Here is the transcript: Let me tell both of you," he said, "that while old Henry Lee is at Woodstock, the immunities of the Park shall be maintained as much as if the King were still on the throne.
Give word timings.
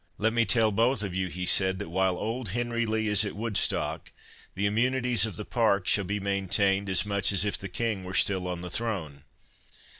Let 0.17 0.33
me 0.33 0.45
tell 0.45 0.71
both 0.71 1.03
of 1.03 1.13
you," 1.13 1.27
he 1.27 1.45
said, 1.45 1.77
"that 1.77 1.89
while 1.91 2.17
old 2.17 2.49
Henry 2.49 2.87
Lee 2.87 3.07
is 3.07 3.23
at 3.23 3.35
Woodstock, 3.35 4.11
the 4.55 4.65
immunities 4.65 5.27
of 5.27 5.35
the 5.35 5.45
Park 5.45 5.85
shall 5.87 6.05
be 6.05 6.19
maintained 6.19 6.89
as 6.89 7.05
much 7.05 7.31
as 7.31 7.45
if 7.45 7.55
the 7.55 7.69
King 7.69 8.03
were 8.03 8.15
still 8.15 8.47
on 8.47 8.61
the 8.61 8.71
throne. 8.71 9.25